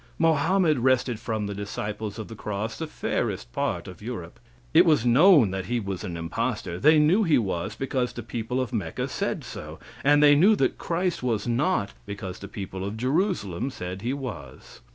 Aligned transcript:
Mohammed 0.17 0.79
wrested 0.79 1.19
from 1.19 1.45
the 1.45 1.53
disciples 1.53 2.17
of 2.17 2.27
the 2.27 2.33
cross 2.35 2.79
the 2.79 2.87
fairest 2.87 3.53
part 3.53 3.87
of 3.87 4.01
Europe. 4.01 4.39
It 4.73 4.83
was 4.83 5.05
known 5.05 5.51
that 5.51 5.67
he 5.67 5.79
was 5.79 6.03
an 6.03 6.17
impostor. 6.17 6.79
They 6.79 6.97
knew 6.97 7.21
he 7.21 7.37
was 7.37 7.75
because 7.75 8.11
the 8.11 8.23
people 8.23 8.59
of 8.59 8.73
Mecca 8.73 9.07
said 9.07 9.43
so, 9.43 9.77
and 10.03 10.23
they 10.23 10.33
knew 10.33 10.55
that 10.55 10.79
Christ 10.79 11.21
was 11.21 11.47
not 11.47 11.93
because 12.07 12.39
the 12.39 12.47
people 12.47 12.83
of 12.83 12.97
Jerusalem 12.97 13.69
said 13.69 14.01
he 14.01 14.11
was. 14.11 14.79